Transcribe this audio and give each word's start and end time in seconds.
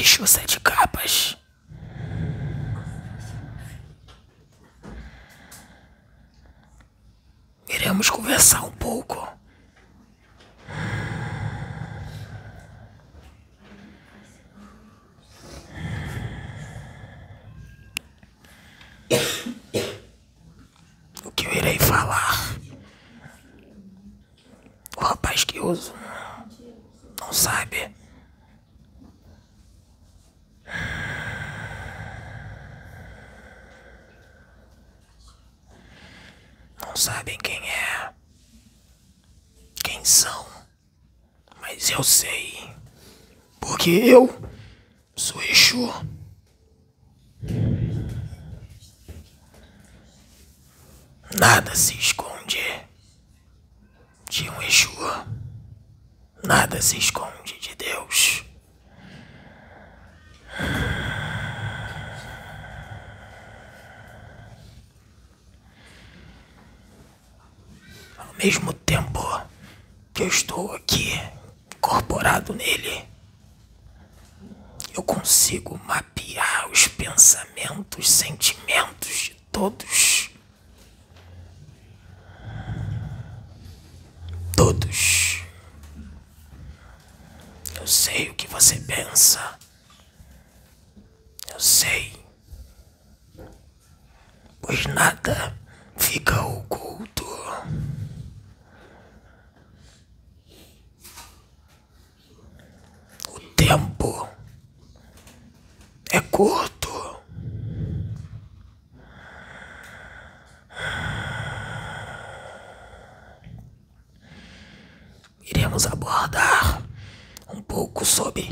Exu 0.00 0.26
Sete 0.26 0.58
Capas. 0.60 1.36
Iremos 7.68 8.08
conversar 8.08 8.64
um 8.64 8.72
pouco. 8.72 9.28
O 21.22 21.30
que 21.32 21.46
eu 21.46 21.52
irei 21.52 21.78
falar? 21.78 22.56
O 24.96 25.00
rapaz 25.04 25.44
que 25.44 25.60
uso 25.60 25.94
não 27.20 27.30
sabe. 27.34 27.94
Não 36.82 36.89
sabem 37.00 37.38
quem 37.38 37.58
é, 37.66 38.12
quem 39.82 40.04
são, 40.04 40.46
mas 41.58 41.88
eu 41.88 42.02
sei, 42.02 42.74
porque 43.58 43.88
eu 43.90 44.28
sou 45.16 45.42
Exu. 45.42 45.90
Nada 51.38 51.74
se 51.74 51.94
esconde 51.94 52.60
de 54.28 54.50
um 54.50 54.62
Exu. 54.62 54.90
Nada 56.44 56.82
se 56.82 56.98
esconde 56.98 57.58
de 57.60 57.74
Deus. 57.76 58.44
Ao 68.18 68.29
mesmo 68.42 68.72
tempo 68.72 69.20
que 70.14 70.22
eu 70.22 70.28
estou 70.28 70.72
aqui, 70.72 71.12
incorporado 71.76 72.54
nele, 72.54 73.06
eu 74.94 75.02
consigo 75.02 75.78
mapear 75.84 76.70
os 76.70 76.88
pensamentos, 76.88 78.10
sentimentos 78.10 79.14
de 79.24 79.34
todos. 79.52 80.30
Todos. 84.56 85.42
Eu 87.78 87.86
sei 87.86 88.30
o 88.30 88.34
que 88.34 88.46
você 88.46 88.76
pensa. 88.76 89.58
Eu 91.52 91.60
sei. 91.60 92.18
Pois 94.62 94.86
nada 94.86 95.54
fica 95.96 96.40
oculto. 96.42 97.24
O 103.28 103.40
tempo 103.70 104.28
é 106.10 106.20
curto. 106.22 107.20
Iremos 115.44 115.86
abordar 115.86 116.82
um 117.54 117.62
pouco 117.62 118.04
sobre 118.04 118.50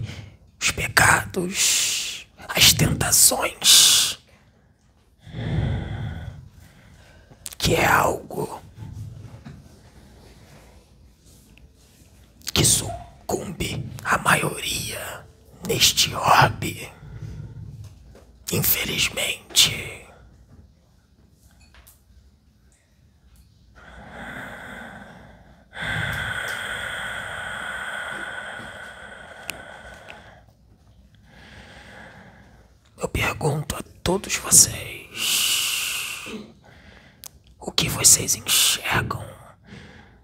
os 0.60 0.70
pecados, 0.70 2.24
as 2.50 2.72
tentações, 2.72 4.20
que 7.58 7.74
é 7.74 7.84
algo 7.84 8.62
que 12.54 12.64
sucumbe 12.64 13.84
a 14.04 14.16
maioria 14.18 15.24
neste 15.66 16.14
orbe. 16.68 16.92
Infelizmente. 18.52 20.06
Eu 33.00 33.08
pergunto 33.08 33.76
a 33.76 33.82
todos 34.02 34.36
vocês: 34.36 36.24
o 37.60 37.70
que 37.70 37.88
vocês 37.88 38.34
enxergam 38.34 39.24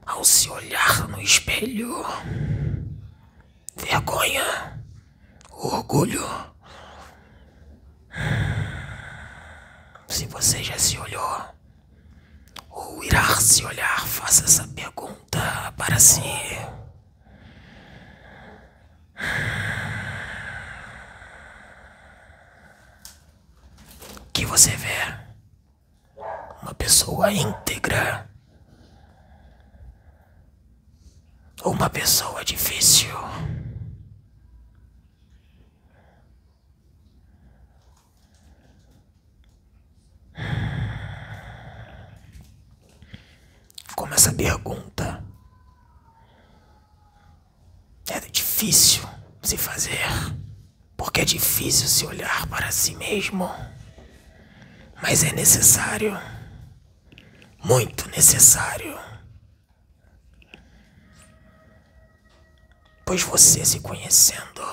ao 0.05 0.25
se 0.25 0.49
olhar 0.51 1.09
no 1.09 1.21
espelho? 1.21 2.05
Vergonha? 3.77 4.74
Orgulho? 5.65 6.23
Se 10.07 10.27
você 10.27 10.63
já 10.63 10.79
se 10.79 10.99
olhou 10.99 11.55
ou 12.71 13.03
irá 13.03 13.25
se 13.41 13.65
olhar, 13.65 14.07
faça 14.07 14.45
essa 14.45 14.69
pergunta 14.69 15.73
para 15.77 15.99
si. 15.99 16.21
O 24.21 24.33
que 24.35 24.45
você 24.45 24.71
vê? 24.77 25.15
Uma 26.63 26.75
pessoa 26.75 27.33
íntegra 27.33 28.29
ou 31.63 31.73
uma 31.73 31.89
pessoa 31.89 32.45
difícil? 32.45 33.15
Como 43.97 44.13
essa 44.13 44.33
pergunta 44.33 45.25
é 48.11 48.21
difícil 48.65 49.07
se 49.43 49.59
fazer, 49.59 50.09
porque 50.97 51.21
é 51.21 51.25
difícil 51.25 51.87
se 51.87 52.07
olhar 52.07 52.47
para 52.47 52.71
si 52.71 52.97
mesmo, 52.97 53.47
mas 55.03 55.23
é 55.23 55.33
necessário, 55.33 56.19
muito 57.63 58.09
necessário. 58.09 58.99
Pois 63.05 63.23
você 63.23 63.67
se 63.67 63.81
conhecendo, 63.81 64.65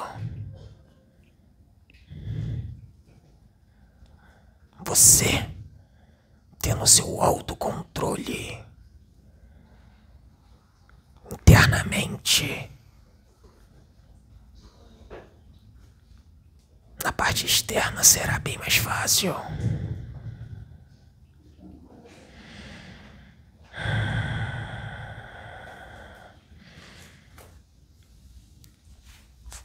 você 4.86 5.50
tendo 6.62 6.88
seu 6.88 7.22
autocontrole 7.22 8.58
internamente. 11.30 12.71
Na 17.04 17.12
parte 17.12 17.46
externa 17.46 18.04
será 18.04 18.38
bem 18.40 18.58
mais 18.60 18.78
fácil. 18.78 19.36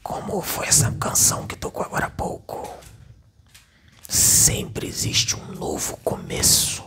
Como 0.02 0.40
foi 0.40 0.66
essa 0.66 0.90
canção 0.92 1.46
que 1.46 1.56
tocou 1.56 1.84
agora 1.84 2.06
há 2.06 2.10
pouco? 2.10 2.66
Sempre 4.08 4.86
existe 4.86 5.36
um 5.36 5.52
novo 5.52 5.96
começo. 5.98 6.84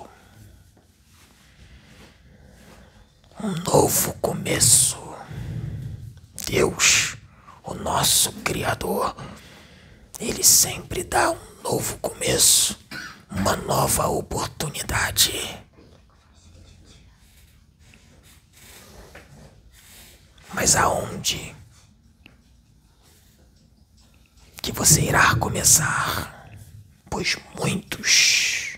Um 3.42 3.52
novo 3.72 4.14
começo. 4.16 4.98
Deus, 6.46 7.18
o 7.64 7.74
nosso 7.74 8.32
Criador, 8.42 9.16
Ele 10.20 10.44
sempre 10.44 11.04
dá 11.04 11.32
um 11.32 11.62
novo 11.64 11.98
começo, 12.00 12.78
uma 13.30 13.56
nova 13.56 14.08
oportunidade. 14.08 15.32
Mas 20.54 20.76
aonde 20.76 21.56
que 24.62 24.74
você 24.74 25.02
irá 25.02 25.36
começar? 25.36 26.52
Pois 27.10 27.38
muitos 27.58 28.78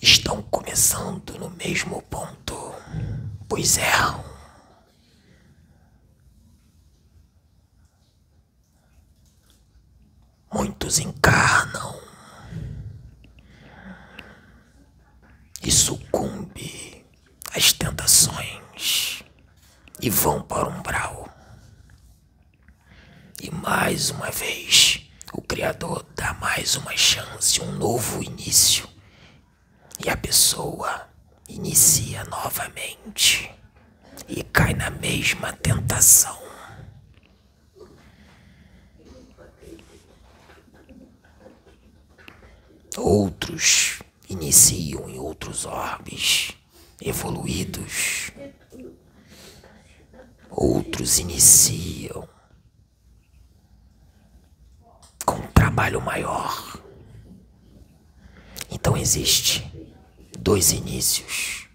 estão 0.00 0.42
começando 0.42 1.38
no 1.38 1.50
mesmo 1.50 2.00
ponto, 2.02 2.54
pois 3.48 3.76
erram. 3.78 4.33
Muitos 10.54 11.00
encarnam 11.00 12.00
e 15.60 15.68
sucumbe 15.68 17.04
às 17.52 17.72
tentações 17.72 19.24
e 20.00 20.08
vão 20.08 20.40
para 20.40 20.68
o 20.68 20.70
umbral. 20.70 21.28
E 23.42 23.50
mais 23.50 24.10
uma 24.10 24.30
vez, 24.30 25.04
o 25.32 25.42
Criador 25.42 26.06
dá 26.14 26.32
mais 26.34 26.76
uma 26.76 26.96
chance, 26.96 27.60
um 27.60 27.72
novo 27.72 28.22
início. 28.22 28.88
E 29.98 30.08
a 30.08 30.16
pessoa 30.16 31.08
inicia 31.48 32.22
novamente 32.24 33.50
e 34.28 34.44
cai 34.44 34.72
na 34.72 34.90
mesma 34.90 35.52
tentação. 35.52 36.53
Outros 42.96 44.00
iniciam 44.28 45.08
em 45.08 45.18
outros 45.18 45.64
orbes 45.64 46.52
evoluídos. 47.00 48.30
Outros 50.48 51.18
iniciam 51.18 52.28
com 55.26 55.36
um 55.36 55.46
trabalho 55.48 56.00
maior. 56.00 56.78
Então 58.70 58.96
existe 58.96 59.68
dois 60.38 60.72
inícios. 60.72 61.68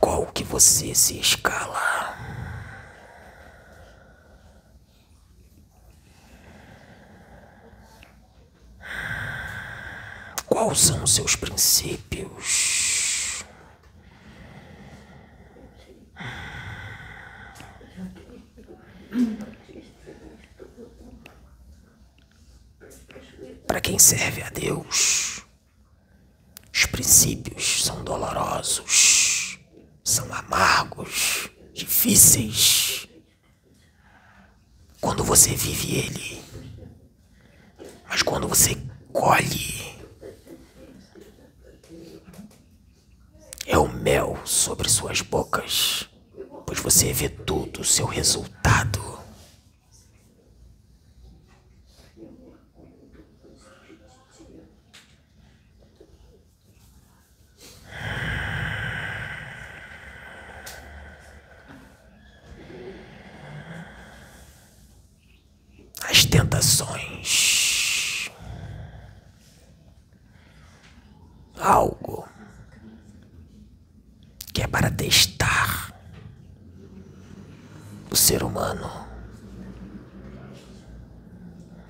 Qual 0.00 0.26
que 0.26 0.42
você 0.42 0.94
se 0.94 1.18
escala? 1.18 1.95
Princípios? 11.36 12.76
Para 23.66 23.80
quem 23.80 23.98
serve 23.98 24.42
a 24.42 24.50
Deus, 24.50 25.42
os 26.72 26.86
princípios 26.86 27.84
são 27.84 28.02
dolorosos, 28.04 29.58
são 30.02 30.32
amargos, 30.32 31.48
difíceis. 31.72 33.08
Quando 35.00 35.22
você 35.22 35.54
vive 35.54 35.96
ele, 35.96 36.42
mas 38.08 38.22
quando 38.22 38.48
você 38.48 38.76
colhe, 39.12 39.96
é 43.66 43.76
o 43.78 43.88
mel 44.06 44.38
sobre 44.44 44.88
suas 44.88 45.20
bocas, 45.20 46.08
pois 46.64 46.78
você 46.78 47.12
vê 47.12 47.28
todo 47.28 47.80
o 47.80 47.84
seu 47.84 48.06
resultado. 48.06 49.04
As 66.08 66.24
tentações. 66.24 68.30
Algo 71.58 72.16
que 74.56 74.62
é 74.62 74.66
para 74.66 74.90
testar 74.90 75.92
o 78.10 78.16
ser 78.16 78.42
humano 78.56 79.06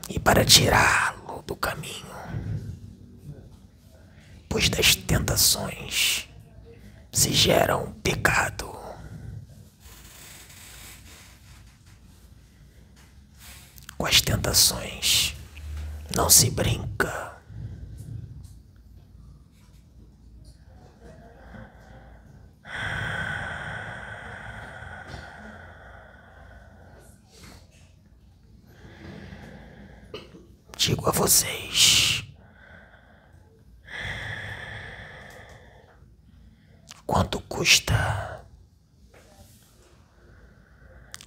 e 0.09 0.19
para 0.19 0.45
tirá-lo 0.45 1.43
do 1.43 1.55
caminho, 1.55 2.07
pois 4.49 4.69
das 4.69 4.97
tentações 4.97 6.29
se 7.13 7.33
gera 7.33 7.77
um 7.77 7.93
pecado. 7.93 8.75
Com 13.97 14.07
as 14.07 14.21
tentações 14.21 15.37
não 16.15 16.29
se 16.29 16.51
brinca. 16.51 17.37
digo 30.87 31.09
a 31.09 31.12
vocês. 31.26 32.23
Quanto 37.05 37.40
custa? 37.40 38.46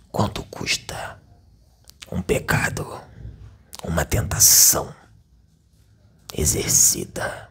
Quanto 0.10 0.42
custa 0.44 1.22
um 2.10 2.22
pecado, 2.22 2.86
uma 3.84 4.06
tentação 4.06 4.96
exercida 6.34 7.50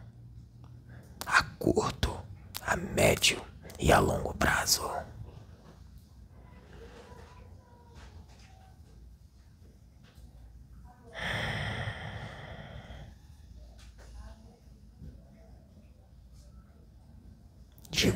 a 1.27 1.43
curto, 1.59 2.19
a 2.61 2.75
médio 2.75 3.39
e 3.77 3.91
a 3.91 3.99
longo 3.99 4.33
prazo? 4.33 4.89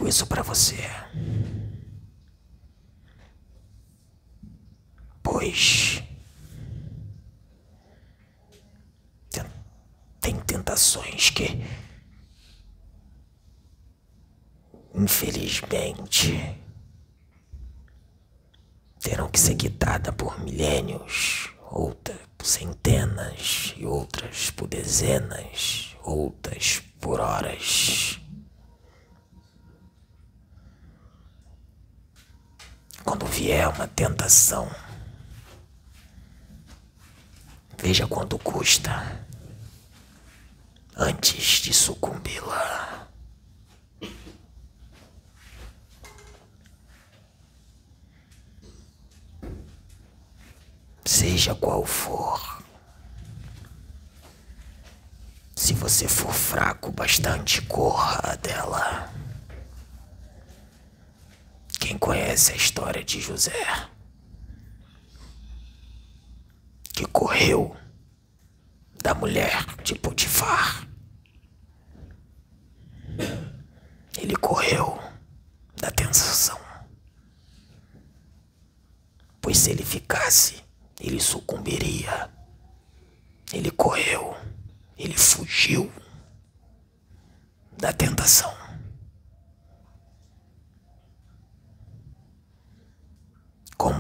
Digo 0.03 0.09
isso 0.09 0.27
para 0.27 0.43
você. 0.43 0.75
Pois 5.21 6.03
tem 10.19 10.39
tentações 10.41 11.29
que 11.29 11.65
infelizmente 14.93 16.57
terão 18.99 19.29
que 19.29 19.39
ser 19.39 19.55
quitadas 19.55 20.13
por 20.15 20.37
milênios, 20.41 21.53
outras 21.71 22.17
por 22.37 22.45
centenas 22.45 23.73
e 23.77 23.85
outras 23.85 24.49
por 24.51 24.67
dezenas, 24.67 25.95
outras 26.03 26.81
por 26.99 27.21
horas. 27.21 28.22
Quando 33.03 33.25
vier 33.25 33.67
uma 33.67 33.87
tentação, 33.87 34.69
veja 37.77 38.07
quanto 38.07 38.39
custa 38.39 39.25
antes 40.95 41.61
de 41.61 41.73
sucumbi-la. 41.73 43.07
Seja 51.05 51.53
qual 51.53 51.85
for. 51.85 52.63
Se 55.55 55.73
você 55.73 56.07
for 56.07 56.33
fraco 56.33 56.91
bastante, 56.91 57.61
corra 57.63 58.35
dela. 58.37 59.12
Conhece 62.03 62.51
a 62.51 62.55
história 62.57 63.01
de 63.01 63.21
José? 63.21 63.89
Que 66.93 67.05
correu 67.05 67.77
da 69.01 69.13
mulher 69.15 69.65
de 69.85 69.95
Potifar. 69.95 70.85
Ele 74.17 74.35
correu 74.35 74.99
da 75.77 75.89
tentação. 75.91 76.59
Pois 79.39 79.57
se 79.57 79.71
ele 79.71 79.85
ficasse, 79.85 80.61
ele 80.99 81.21
sucumbiria. 81.21 82.29
Ele 83.53 83.71
correu, 83.71 84.35
ele 84.97 85.17
fugiu 85.17 85.89
da 87.77 87.93
tentação. 87.93 88.62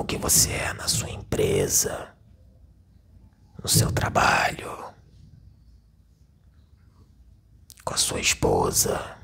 como 0.03 0.07
que 0.07 0.17
você 0.17 0.51
é 0.51 0.73
na 0.73 0.87
sua 0.87 1.09
empresa, 1.09 2.13
no 3.61 3.69
seu 3.69 3.89
trabalho, 3.89 4.93
com 7.85 7.93
a 7.93 7.97
sua 7.97 8.19
esposa, 8.19 9.17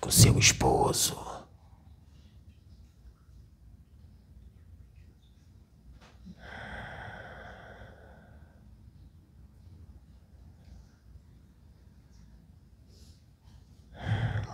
com 0.00 0.10
seu 0.10 0.36
esposo. 0.36 1.16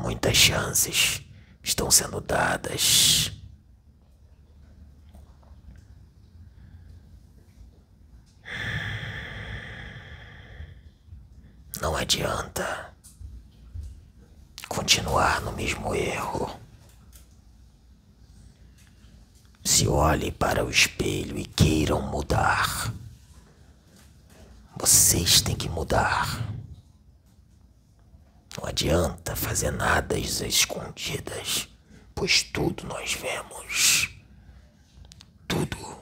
Muitas 0.02 0.36
chances 0.36 1.22
estão 1.62 1.90
sendo 1.90 2.20
dadas 2.20 3.31
adianta 12.02 12.92
continuar 14.68 15.40
no 15.40 15.52
mesmo 15.52 15.94
erro. 15.94 16.60
Se 19.64 19.86
olhem 19.86 20.32
para 20.32 20.64
o 20.64 20.70
espelho 20.70 21.38
e 21.38 21.44
queiram 21.44 22.02
mudar, 22.02 22.92
vocês 24.76 25.40
têm 25.40 25.54
que 25.54 25.68
mudar. 25.68 26.26
Não 28.58 28.66
adianta 28.68 29.36
fazer 29.36 29.70
nada 29.70 30.16
às 30.16 30.40
escondidas, 30.40 31.68
pois 32.14 32.42
tudo 32.42 32.84
nós 32.84 33.14
vemos. 33.14 34.10
Tudo 35.46 36.01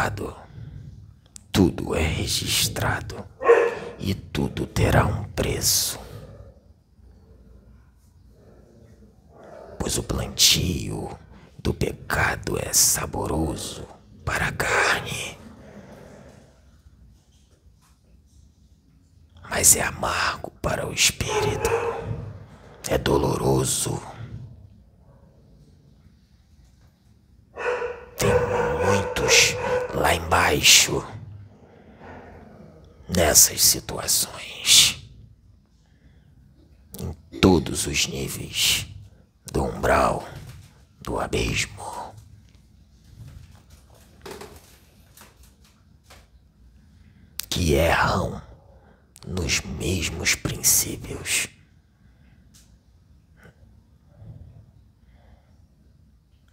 anotado, 0.00 0.34
tudo 1.52 1.94
é 1.94 2.02
registrado. 2.02 3.24
E 3.98 4.14
tudo 4.14 4.66
terá 4.66 5.04
um 5.04 5.24
preço. 5.24 6.00
Pois 9.78 9.98
o 9.98 10.02
plantio 10.02 11.10
do 11.58 11.74
pecado 11.74 12.58
é 12.58 12.72
saboroso 12.72 13.86
para 14.24 14.46
a 14.46 14.52
carne, 14.52 15.38
mas 19.50 19.76
é 19.76 19.82
amargo 19.82 20.50
para 20.62 20.86
o 20.86 20.92
espírito, 20.92 21.70
é 22.88 22.96
doloroso 22.96 24.00
lá 30.50 30.54
embaixo, 30.54 31.06
nessas 33.08 33.62
situações, 33.62 35.08
em 36.98 37.12
todos 37.38 37.86
os 37.86 38.06
níveis 38.08 38.86
do 39.52 39.62
umbral, 39.64 40.28
do 41.00 41.20
abismo. 41.20 42.10
Que 47.48 47.74
erram 47.74 48.42
nos 49.26 49.60
mesmos 49.60 50.34
princípios. 50.34 51.48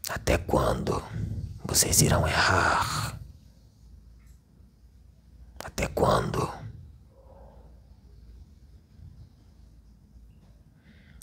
Até 0.09 0.37
quando 0.37 1.03
vocês 1.65 2.01
irão 2.01 2.27
errar? 2.27 3.06
Quando? 5.97 6.47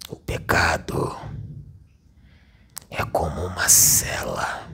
O 0.08 0.16
pecado 0.16 1.16
é 2.90 3.04
como 3.04 3.46
uma 3.46 3.68
cela. 3.68 4.68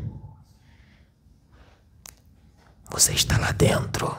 Você 2.91 3.13
está 3.13 3.37
lá 3.37 3.53
dentro, 3.53 4.19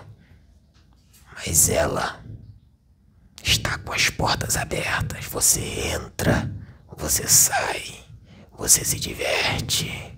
mas 1.34 1.68
ela 1.68 2.24
está 3.44 3.80
com 3.80 3.92
as 3.92 4.08
portas 4.12 4.58
abertas. 4.58 5.26
Você 5.26 5.62
entra, 5.96 6.48
você 6.96 7.28
sai, 7.28 8.06
você 8.56 8.86
se 8.86 9.00
diverte, 9.00 10.16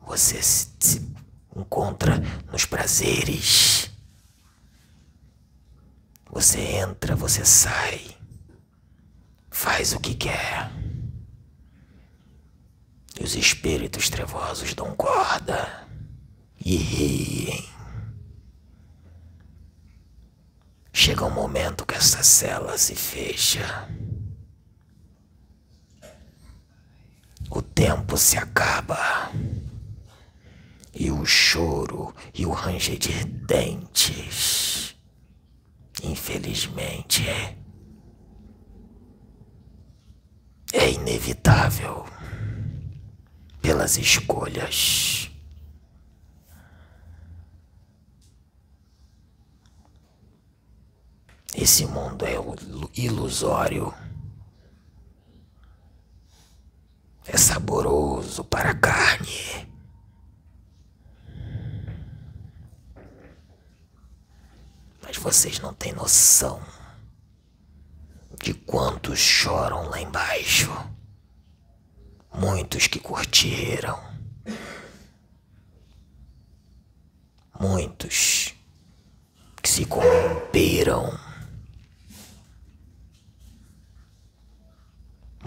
você 0.00 0.42
se 0.42 1.14
encontra 1.54 2.18
nos 2.50 2.64
prazeres 2.64 3.94
você 6.30 6.60
entra, 6.60 7.16
você 7.16 7.44
sai, 7.44 8.16
faz 9.50 9.92
o 9.92 10.00
que 10.00 10.14
quer. 10.14 10.70
E 13.18 13.24
os 13.24 13.34
espíritos 13.34 14.10
trevosos 14.10 14.74
dão 14.74 14.94
corda 14.94 15.88
e 16.62 16.76
riem. 16.76 17.68
Chega 20.92 21.24
um 21.24 21.30
momento 21.30 21.86
que 21.86 21.94
essa 21.94 22.22
cela 22.22 22.76
se 22.76 22.94
fecha. 22.94 23.88
O 27.48 27.62
tempo 27.62 28.18
se 28.18 28.36
acaba. 28.36 29.30
E 30.92 31.10
o 31.10 31.24
choro 31.24 32.14
e 32.34 32.44
o 32.44 32.50
ranger 32.50 32.98
de 32.98 33.24
dentes 33.24 34.85
Infelizmente, 36.08 37.24
é 40.72 40.90
inevitável 40.90 42.06
pelas 43.60 43.96
escolhas. 43.96 45.30
Esse 51.56 51.84
mundo 51.86 52.24
é 52.24 52.36
ilusório. 52.94 53.92
É 57.26 57.36
saboroso 57.36 58.44
para 58.44 58.70
a 58.70 58.74
carne. 58.74 59.66
Mas 65.02 65.15
vocês 65.26 65.58
não 65.58 65.74
têm 65.74 65.92
noção 65.92 66.62
de 68.40 68.54
quantos 68.54 69.18
choram 69.18 69.88
lá 69.88 70.00
embaixo. 70.00 70.70
Muitos 72.32 72.86
que 72.86 73.00
curtiram. 73.00 74.00
Muitos 77.58 78.54
que 79.60 79.68
se 79.68 79.84
corromperam. 79.84 81.18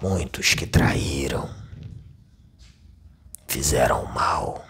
Muitos 0.01 0.55
que 0.55 0.67
traíram. 0.67 1.49
Fizeram 3.47 4.03
mal. 4.07 4.68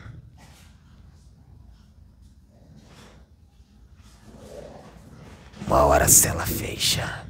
Uma 5.70 5.86
hora 5.86 6.06
a 6.06 6.08
cela 6.08 6.48
fecha. 6.48 7.28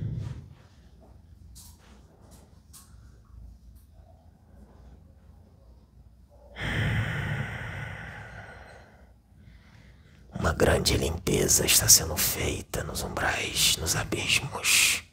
Uma 10.40 10.54
grande 10.54 10.96
limpeza 10.96 11.66
está 11.66 11.90
sendo 11.90 12.16
feita 12.16 12.82
nos 12.82 13.04
umbrais, 13.04 13.76
nos 13.76 13.98
abismos. 13.98 15.04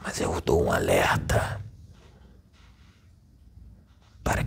Mas 0.00 0.20
eu 0.20 0.40
dou 0.40 0.66
um 0.66 0.70
alerta 0.70 1.63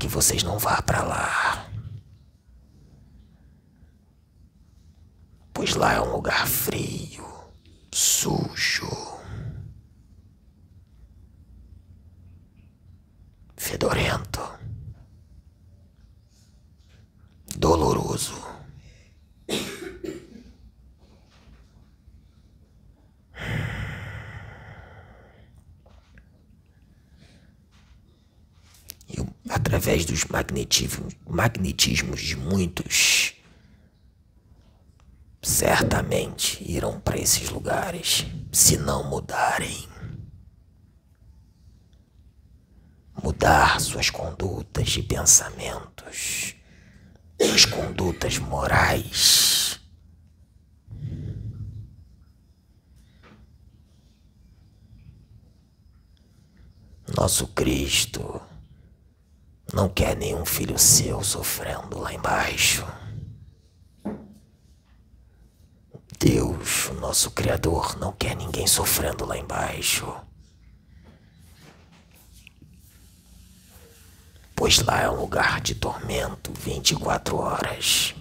que 0.08 0.14
vocês 0.14 0.42
não 0.42 0.58
vá 0.58 0.82
para 0.82 1.04
lá. 1.04 1.68
Pois 5.54 5.76
lá 5.76 5.96
é 5.96 6.02
um 6.02 6.12
lugar 6.12 6.48
frio, 6.48 7.26
sujo, 7.92 8.90
dos 30.18 30.26
magnetismos, 30.26 31.14
magnetismos 31.30 32.20
de 32.22 32.36
muitos, 32.36 33.36
certamente 35.44 36.60
irão 36.68 37.00
para 37.00 37.20
esses 37.20 37.50
lugares 37.52 38.26
se 38.52 38.78
não 38.78 39.08
mudarem. 39.08 39.88
Mudar 43.22 43.80
suas 43.80 44.10
condutas 44.10 44.96
e 44.98 45.04
pensamentos, 45.04 46.56
suas 47.40 47.66
condutas 47.66 48.40
morais. 48.40 49.80
Nosso 57.16 57.48
Cristo 57.50 58.42
não 59.74 59.90
quer 59.90 60.16
nenhum 60.16 60.46
filho 60.46 60.78
seu 60.80 61.24
sofrendo 61.24 62.00
lá 62.00 62.14
embaixo. 62.14 62.86
Deus, 66.20 66.88
o 66.90 66.94
nosso 66.96 67.32
Criador, 67.32 67.98
não 68.00 68.12
quer 68.12 68.36
ninguém 68.36 68.66
sofrendo 68.66 69.26
lá 69.26 69.38
embaixo. 69.38 70.06
Pois 74.56 74.80
lá 74.80 75.02
é 75.02 75.10
um 75.10 75.22
lugar 75.22 75.62
de 75.62 75.76
tormento 75.76 76.52
24 76.54 77.38
horas. 77.38 78.16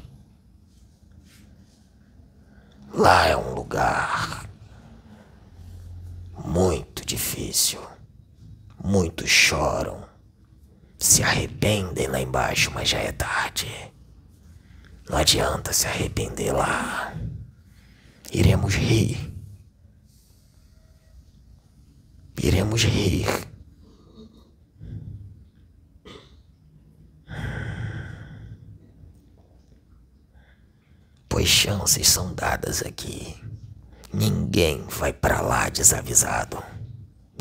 Lá 2.92 3.26
é 3.26 3.36
um 3.36 3.54
lugar 3.54 4.48
muito 6.44 7.04
difícil. 7.04 7.80
Muitos 8.82 9.30
choram, 9.30 10.05
se 10.98 11.22
arrependem 11.22 12.06
lá 12.08 12.20
embaixo, 12.20 12.70
mas 12.74 12.88
já 12.88 12.98
é 12.98 13.12
tarde. 13.12 13.66
Não 15.08 15.18
adianta 15.18 15.72
se 15.72 15.86
arrepender 15.86 16.52
lá. 16.52 17.14
Iremos 18.32 18.74
rir. 18.74 19.32
Iremos 22.42 22.82
rir. 22.84 23.26
Pois 31.28 31.48
chances 31.48 32.08
são 32.08 32.34
dadas 32.34 32.82
aqui. 32.82 33.36
Ninguém 34.12 34.82
vai 34.88 35.12
para 35.12 35.40
lá 35.40 35.68
desavisado. 35.68 36.62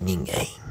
Ninguém. 0.02 0.65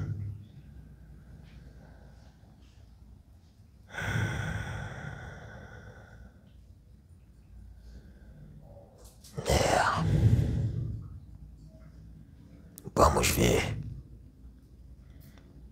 Vamos 12.94 13.28
ver 13.28 13.76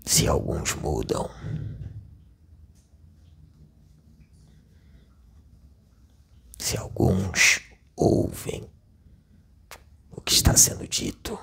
se 0.04 0.26
alguns 0.26 0.74
mudam. 0.74 1.30
Se 6.58 6.76
alguns 6.76 7.60
ouvem 7.96 8.68
o 10.10 10.20
que 10.20 10.32
está 10.34 10.56
sendo 10.56 10.86
dito. 10.88 11.38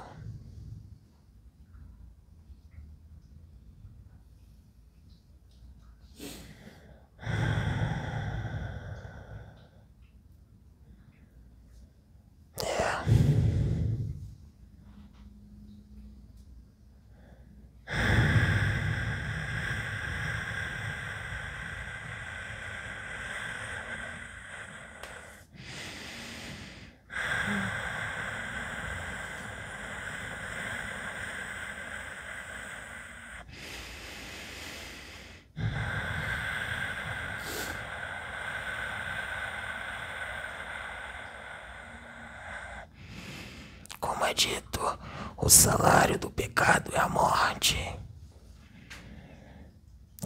Dito, 44.33 44.99
o 45.37 45.49
salário 45.49 46.17
do 46.17 46.29
pecado 46.29 46.91
é 46.93 46.99
a 46.99 47.09
morte. 47.09 47.77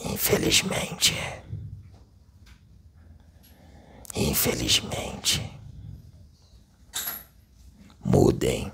Infelizmente. 0.06 1.16
Infelizmente. 4.16 5.60
Mudem. 8.04 8.72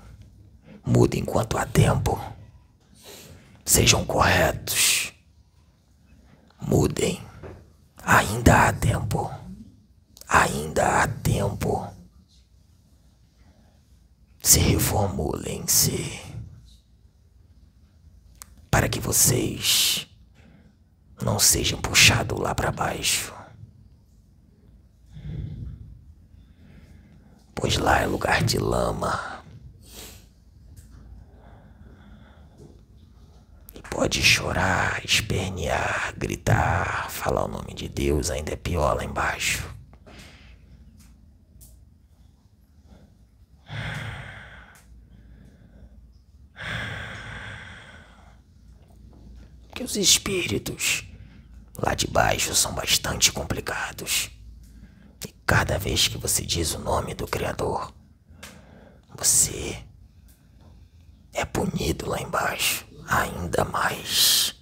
Mudem 0.84 1.20
enquanto 1.20 1.56
há 1.56 1.64
tempo. 1.64 2.20
Sejam 3.64 4.04
corretos. 4.04 5.12
Mudem. 6.60 7.22
Ainda 8.02 8.68
há 8.68 8.72
tempo. 8.72 9.30
Ainda 10.28 11.02
há 11.02 11.08
tempo. 11.08 11.99
Se 14.40 14.58
reformulem-se. 14.58 16.20
Para 18.70 18.88
que 18.88 18.98
vocês 18.98 20.06
não 21.22 21.38
sejam 21.38 21.80
puxados 21.80 22.38
lá 22.38 22.54
para 22.54 22.72
baixo. 22.72 23.34
Pois 27.54 27.76
lá 27.76 28.00
é 28.00 28.06
lugar 28.06 28.42
de 28.42 28.58
lama. 28.58 29.44
E 33.74 33.82
pode 33.82 34.22
chorar, 34.22 35.04
espernear, 35.04 36.14
gritar, 36.16 37.10
falar 37.10 37.44
o 37.44 37.48
nome 37.48 37.74
de 37.74 37.88
Deus, 37.88 38.30
ainda 38.30 38.52
é 38.52 38.56
pior 38.56 38.96
lá 38.96 39.04
embaixo. 39.04 39.79
Os 49.90 49.96
espíritos 49.96 51.04
lá 51.76 51.94
de 51.94 52.06
baixo 52.06 52.54
são 52.54 52.72
bastante 52.72 53.32
complicados. 53.32 54.30
E 55.26 55.34
cada 55.44 55.78
vez 55.78 56.06
que 56.06 56.16
você 56.16 56.46
diz 56.46 56.74
o 56.74 56.78
nome 56.78 57.12
do 57.12 57.26
Criador, 57.26 57.92
você 59.16 59.82
é 61.32 61.44
punido 61.44 62.08
lá 62.08 62.20
embaixo 62.20 62.86
ainda 63.08 63.64
mais. 63.64 64.54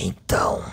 Então, 0.00 0.64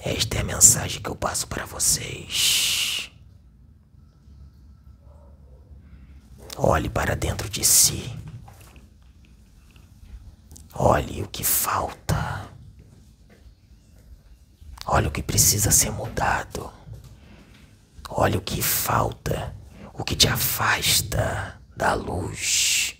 esta 0.00 0.38
é 0.38 0.40
a 0.40 0.44
mensagem 0.58 1.00
que 1.00 1.08
eu 1.08 1.14
passo 1.14 1.46
para 1.46 1.64
vocês. 1.64 3.12
Olhe 6.56 6.90
para 6.90 7.14
dentro 7.14 7.48
de 7.48 7.64
si. 7.64 8.12
Olhe 10.74 11.22
o 11.22 11.28
que 11.28 11.44
falta. 11.44 12.50
Olhe 14.84 15.06
o 15.06 15.12
que 15.12 15.22
precisa 15.22 15.70
ser 15.70 15.92
mudado. 15.92 16.72
Olhe 18.08 18.36
o 18.36 18.40
que 18.40 18.60
falta, 18.60 19.54
o 19.94 20.02
que 20.02 20.16
te 20.16 20.26
afasta 20.26 21.62
da 21.76 21.94
luz. 21.94 22.96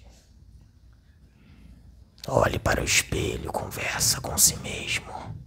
Olhe 2.28 2.60
para 2.60 2.82
o 2.82 2.84
espelho, 2.84 3.50
conversa 3.50 4.20
com 4.20 4.38
si 4.38 4.56
mesmo. 4.58 5.37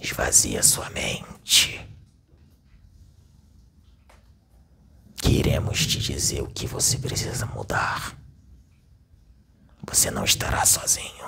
Esvazia 0.00 0.62
sua 0.62 0.88
mente. 0.90 1.86
Queremos 5.16 5.86
te 5.86 5.98
dizer 5.98 6.42
o 6.42 6.48
que 6.48 6.66
você 6.66 6.98
precisa 6.98 7.44
mudar. 7.46 8.16
Você 9.86 10.10
não 10.10 10.24
estará 10.24 10.64
sozinho. 10.64 11.20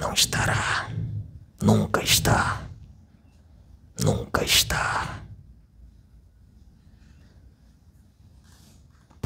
Não 0.00 0.12
estará. 0.12 0.88
Nunca 1.60 2.02
está. 2.02 2.62
Nunca 4.00 4.44
está. 4.44 5.17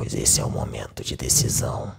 Pois 0.02 0.14
esse 0.14 0.40
é 0.40 0.44
o 0.44 0.50
momento 0.50 1.04
de 1.04 1.16
decisão. 1.16 1.94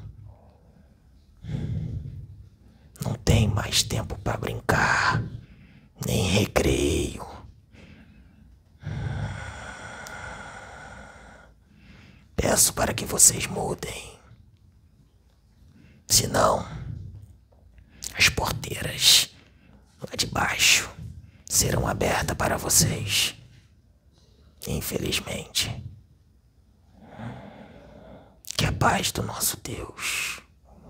Não 3.01 3.13
tem 3.23 3.47
mais 3.47 3.81
tempo 3.81 4.19
para 4.19 4.35
brincar, 4.35 5.23
nem 6.05 6.27
recreio. 6.27 7.25
Peço 12.35 12.73
para 12.73 12.93
que 12.93 13.05
vocês 13.05 13.47
mudem. 13.47 14.19
Senão, 16.05 16.67
as 18.17 18.27
porteiras 18.27 19.33
lá 20.01 20.13
de 20.17 20.27
baixo 20.27 20.93
serão 21.45 21.87
abertas 21.87 22.35
para 22.35 22.57
vocês. 22.57 23.33
Infelizmente. 24.67 25.92
Paz 28.83 29.13
do 29.13 29.23
nosso 29.23 29.55
Deus, 29.63 30.41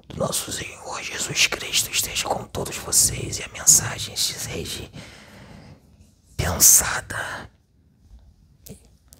do 0.07 0.17
nosso 0.17 0.51
Senhor 0.51 1.03
Jesus 1.03 1.45
Cristo 1.45 1.91
esteja 1.91 2.27
com 2.27 2.43
todos 2.45 2.75
vocês 2.75 3.37
e 3.37 3.43
a 3.43 3.47
mensagem 3.49 4.15
seja 4.15 4.89
pensada 6.35 7.47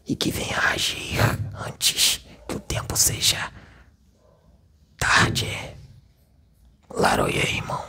e 0.08 0.16
que 0.16 0.32
venha 0.32 0.58
agir 0.72 1.20
antes 1.54 2.26
que 2.48 2.56
o 2.56 2.60
tempo 2.60 2.98
seja 2.98 3.54
tarde. 4.98 5.56
Laroia, 6.90 7.48
irmão. 7.48 7.86